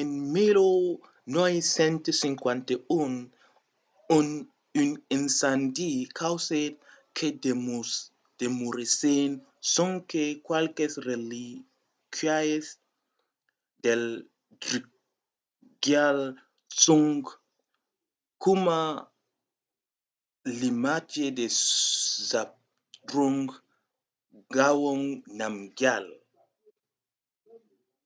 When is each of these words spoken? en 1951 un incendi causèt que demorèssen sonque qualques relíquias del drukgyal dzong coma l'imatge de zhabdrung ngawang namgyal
en 0.00 0.08
1951 0.34 3.16
un 4.80 4.90
incendi 5.18 5.92
causèt 6.20 6.72
que 7.16 7.26
demorèssen 8.42 9.30
sonque 9.74 10.24
qualques 10.48 10.92
relíquias 11.10 12.64
del 13.84 14.02
drukgyal 14.62 16.18
dzong 16.78 17.22
coma 18.42 18.80
l'imatge 20.58 21.26
de 21.38 21.46
zhabdrung 22.28 23.42
ngawang 24.54 25.06
namgyal 25.38 26.06